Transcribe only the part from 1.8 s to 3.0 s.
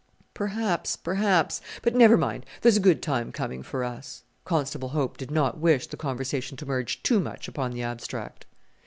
but never mind, there's a